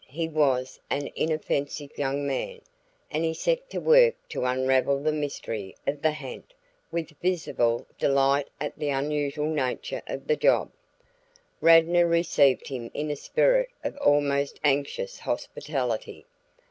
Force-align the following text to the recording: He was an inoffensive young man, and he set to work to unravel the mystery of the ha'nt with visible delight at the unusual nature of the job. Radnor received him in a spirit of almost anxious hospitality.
He 0.07 0.27
was 0.27 0.79
an 0.89 1.11
inoffensive 1.15 1.95
young 1.95 2.25
man, 2.25 2.61
and 3.11 3.23
he 3.23 3.35
set 3.35 3.69
to 3.69 3.77
work 3.79 4.15
to 4.29 4.45
unravel 4.45 4.97
the 4.99 5.11
mystery 5.11 5.75
of 5.85 6.01
the 6.01 6.11
ha'nt 6.11 6.55
with 6.91 7.11
visible 7.21 7.85
delight 7.99 8.47
at 8.59 8.75
the 8.79 8.89
unusual 8.89 9.45
nature 9.45 10.01
of 10.07 10.25
the 10.25 10.35
job. 10.35 10.71
Radnor 11.61 12.07
received 12.07 12.67
him 12.69 12.89
in 12.95 13.11
a 13.11 13.15
spirit 13.15 13.69
of 13.83 13.95
almost 13.97 14.59
anxious 14.63 15.19
hospitality. 15.19 16.25